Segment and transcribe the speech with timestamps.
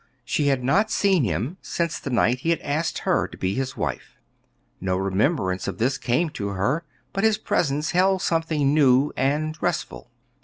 [0.25, 3.77] She had not seen him since the night he had asked her to be his
[3.77, 4.17] wife.
[4.79, 10.09] No remembrance of this came to her, but his presence held something new and restful.